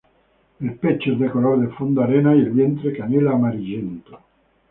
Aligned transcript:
El 0.59 0.73
pecho 0.77 1.11
es 1.11 1.19
de 1.19 1.29
color 1.29 1.59
de 1.61 1.71
fondo 1.75 2.01
arena 2.01 2.35
y 2.35 2.39
el 2.39 2.49
vientre 2.49 2.97
canela 2.97 3.33
amarillento. 3.33 4.17